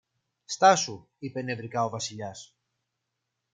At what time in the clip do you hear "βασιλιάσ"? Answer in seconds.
1.89-2.55